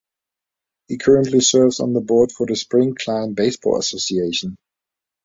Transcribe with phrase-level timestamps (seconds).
[0.87, 4.55] He currently serves on the board for the Spring Klein Baseball Association.